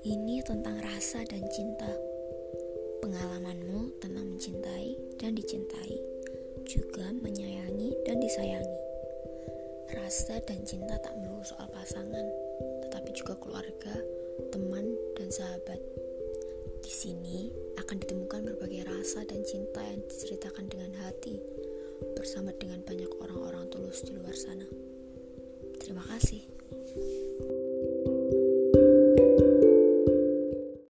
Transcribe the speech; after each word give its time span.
Ini 0.00 0.40
tentang 0.48 0.80
rasa 0.80 1.20
dan 1.28 1.44
cinta. 1.52 1.92
Pengalamanmu 3.04 4.00
tentang 4.00 4.32
mencintai 4.32 4.96
dan 5.20 5.36
dicintai, 5.36 6.00
juga 6.64 7.12
menyayangi 7.20 8.00
dan 8.08 8.16
disayangi. 8.16 8.80
Rasa 9.92 10.40
dan 10.48 10.64
cinta 10.64 10.96
tak 11.04 11.12
melulu 11.20 11.44
soal 11.44 11.68
pasangan, 11.68 12.26
tetapi 12.88 13.12
juga 13.12 13.36
keluarga, 13.44 13.92
teman, 14.48 14.88
dan 15.20 15.28
sahabat. 15.28 15.80
Di 16.80 16.92
sini 16.92 17.52
akan 17.76 18.00
ditemukan 18.00 18.40
berbagai 18.48 18.88
rasa 18.88 19.28
dan 19.28 19.44
cinta 19.44 19.84
yang 19.84 20.00
diceritakan 20.08 20.64
dengan 20.72 20.96
hati, 21.04 21.36
bersama 22.16 22.56
dengan 22.56 22.80
banyak 22.88 23.12
orang-orang 23.20 23.68
tulus 23.68 24.00
di 24.00 24.16
luar 24.16 24.32
sana. 24.32 24.64
Terima 25.76 26.04
kasih. 26.08 26.40